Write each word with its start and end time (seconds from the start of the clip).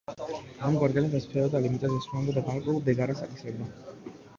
ამგვარ 0.69 0.95
გლეხებს 0.95 1.29
ფეოდალი 1.35 1.73
მიწაზე 1.75 2.01
სვამდა 2.09 2.37
და 2.41 2.47
გარკვეულ 2.51 2.85
ბეგარას 2.91 3.27
აკისრებდა. 3.29 3.73